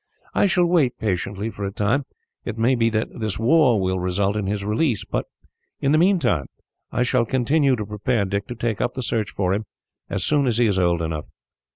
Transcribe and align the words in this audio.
I 0.33 0.47
shall 0.47 0.65
wait 0.65 0.97
patiently, 0.97 1.51
for 1.51 1.63
a 1.63 1.71
time. 1.71 2.05
It 2.43 2.57
may 2.57 2.73
be 2.73 2.89
that 2.89 3.09
this 3.19 3.37
war 3.37 3.79
will 3.79 3.99
result 3.99 4.35
in 4.35 4.47
his 4.47 4.65
release. 4.65 5.05
But 5.05 5.25
in 5.79 5.91
the 5.91 5.99
meantime, 5.99 6.47
I 6.91 7.03
shall 7.03 7.23
continue 7.23 7.75
to 7.75 7.85
prepare 7.85 8.25
Dick 8.25 8.47
to 8.47 8.55
take 8.55 8.81
up 8.81 8.95
the 8.95 9.03
search 9.03 9.29
for 9.29 9.53
him, 9.53 9.65
as 10.09 10.23
soon 10.25 10.47
as 10.47 10.57
he 10.57 10.65
is 10.65 10.79
old 10.79 11.03
enough. 11.03 11.25